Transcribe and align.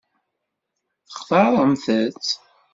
Textaṛemt-tt? 1.07 2.27